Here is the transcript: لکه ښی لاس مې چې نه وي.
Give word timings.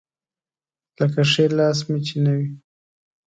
لکه 0.99 1.21
ښی 1.31 1.45
لاس 1.57 1.79
مې 1.89 1.99
چې 2.07 2.15
نه 2.25 2.33
وي. 2.37 2.47